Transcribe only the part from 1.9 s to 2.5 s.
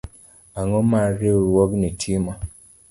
timo